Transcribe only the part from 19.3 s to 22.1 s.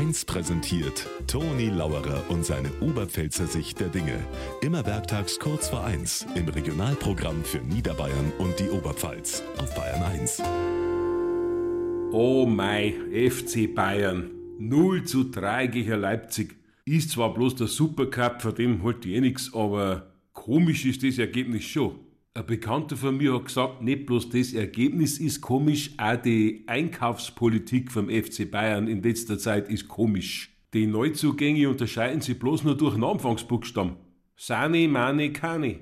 aber komisch ist das Ergebnis schon.